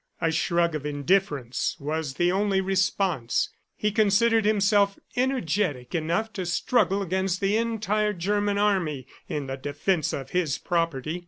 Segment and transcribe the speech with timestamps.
[0.19, 3.49] A shrug of indifference was the only response.
[3.77, 10.11] He considered himself energetic enough to struggle against the entire German army in the defense
[10.11, 11.19] of his property.